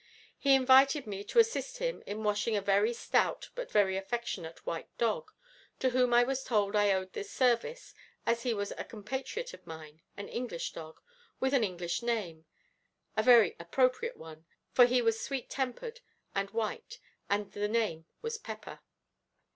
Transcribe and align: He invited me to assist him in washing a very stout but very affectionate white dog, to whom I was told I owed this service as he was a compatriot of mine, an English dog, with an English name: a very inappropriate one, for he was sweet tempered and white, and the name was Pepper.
He 0.39 0.55
invited 0.55 1.05
me 1.05 1.23
to 1.25 1.37
assist 1.37 1.77
him 1.77 2.01
in 2.07 2.23
washing 2.23 2.55
a 2.55 2.61
very 2.63 2.91
stout 2.91 3.51
but 3.53 3.71
very 3.71 3.95
affectionate 3.97 4.65
white 4.65 4.87
dog, 4.97 5.29
to 5.77 5.89
whom 5.91 6.11
I 6.11 6.23
was 6.23 6.43
told 6.43 6.75
I 6.75 6.91
owed 6.91 7.13
this 7.13 7.29
service 7.29 7.93
as 8.25 8.41
he 8.41 8.51
was 8.51 8.71
a 8.79 8.83
compatriot 8.83 9.53
of 9.53 9.67
mine, 9.67 10.01
an 10.17 10.27
English 10.27 10.71
dog, 10.71 10.99
with 11.39 11.53
an 11.53 11.63
English 11.63 12.01
name: 12.01 12.45
a 13.15 13.21
very 13.21 13.51
inappropriate 13.51 14.17
one, 14.17 14.47
for 14.71 14.85
he 14.87 15.03
was 15.03 15.21
sweet 15.21 15.51
tempered 15.51 16.01
and 16.33 16.49
white, 16.49 16.97
and 17.29 17.51
the 17.51 17.67
name 17.67 18.07
was 18.23 18.39
Pepper. 18.39 18.79